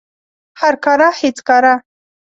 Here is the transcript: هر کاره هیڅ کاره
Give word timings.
هر 0.59 0.73
کاره 0.83 1.09
هیڅ 1.21 1.37
کاره 1.47 1.73